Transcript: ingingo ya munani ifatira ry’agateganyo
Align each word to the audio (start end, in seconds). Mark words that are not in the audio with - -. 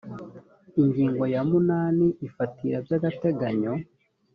ingingo 0.81 1.23
ya 1.33 1.41
munani 1.49 2.07
ifatira 2.27 2.77
ry’agateganyo 2.85 3.73